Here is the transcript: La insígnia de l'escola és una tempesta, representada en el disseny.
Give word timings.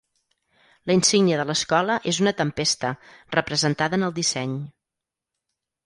La 0.91 0.95
insígnia 0.99 1.37
de 1.41 1.45
l'escola 1.51 1.99
és 2.13 2.21
una 2.25 2.35
tempesta, 2.41 2.93
representada 3.39 4.01
en 4.03 4.09
el 4.11 4.19
disseny. 4.21 4.61